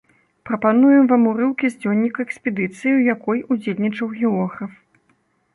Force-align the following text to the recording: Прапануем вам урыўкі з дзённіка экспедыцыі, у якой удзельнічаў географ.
Прапануем 0.49 1.03
вам 1.11 1.27
урыўкі 1.31 1.69
з 1.73 1.77
дзённіка 1.83 2.19
экспедыцыі, 2.27 2.97
у 2.99 3.05
якой 3.13 3.45
удзельнічаў 3.57 4.07
географ. 4.23 4.69